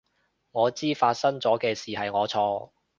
[0.49, 2.71] 我知發生咗嘅事係我錯